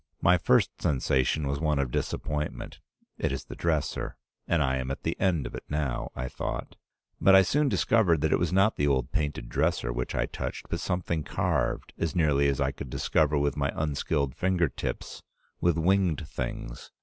My 0.19 0.39
first 0.39 0.81
sensation 0.81 1.45
was 1.47 1.59
one 1.59 1.77
of 1.77 1.91
disappointment. 1.91 2.79
'It 3.19 3.31
is 3.31 3.45
the 3.45 3.55
dresser, 3.55 4.17
and 4.47 4.63
I 4.63 4.77
am 4.77 4.89
at 4.89 5.03
the 5.03 5.15
end 5.19 5.45
of 5.45 5.53
it 5.53 5.63
now,' 5.69 6.09
I 6.15 6.27
thought. 6.27 6.75
But 7.21 7.35
I 7.35 7.43
soon 7.43 7.69
discovered 7.69 8.21
that 8.21 8.31
it 8.33 8.39
was 8.39 8.51
not 8.51 8.77
the 8.77 8.87
old 8.87 9.11
painted 9.11 9.47
dresser 9.47 9.93
which 9.93 10.15
I 10.15 10.25
touched, 10.25 10.65
but 10.71 10.79
something 10.79 11.23
carved, 11.23 11.93
as 11.99 12.15
nearly 12.15 12.47
as 12.47 12.59
I 12.59 12.71
could 12.71 12.89
discover 12.89 13.37
with 13.37 13.55
my 13.55 13.71
unskilled 13.75 14.33
finger 14.33 14.69
tips, 14.69 15.21
with 15.59 15.77
winged 15.77 16.27
things. 16.27 16.89